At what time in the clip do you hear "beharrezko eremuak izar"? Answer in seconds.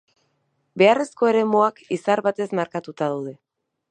0.81-2.23